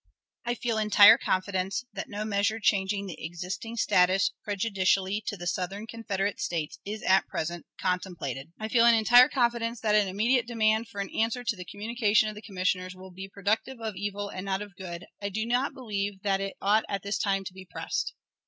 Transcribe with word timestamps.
"I 0.45 0.55
feel 0.55 0.79
entire 0.79 1.19
confidence 1.19 1.85
that 1.93 2.09
no 2.09 2.25
measure 2.25 2.59
changing 2.59 3.05
the 3.05 3.23
existing 3.23 3.77
status 3.77 4.31
prejudicially 4.43 5.21
to 5.27 5.37
the 5.37 5.45
Southern 5.45 5.85
Confederate 5.85 6.39
States 6.41 6.79
is 6.83 7.03
at 7.03 7.27
present 7.27 7.67
contemplated. 7.79 8.51
"I 8.59 8.67
feel 8.67 8.85
an 8.87 8.95
entire 8.95 9.29
confidence 9.29 9.79
that 9.81 9.93
an 9.93 10.07
immediate 10.07 10.47
demand 10.47 10.87
for 10.87 11.01
an 11.01 11.11
answer 11.15 11.43
to 11.43 11.55
the 11.55 11.65
communication 11.65 12.27
of 12.29 12.33
the 12.33 12.41
commissioners 12.41 12.95
will 12.95 13.11
be 13.11 13.29
productive 13.29 13.79
of 13.79 13.95
evil 13.95 14.29
and 14.29 14.43
not 14.43 14.63
of 14.63 14.75
good. 14.75 15.05
I 15.21 15.29
do 15.29 15.45
not 15.45 15.75
believe 15.75 16.23
that 16.23 16.41
it 16.41 16.55
ought, 16.59 16.83
at 16.89 17.03
this 17.03 17.19
time, 17.19 17.43
to 17.43 17.53
be 17.53 17.65
pressed." 17.69 18.15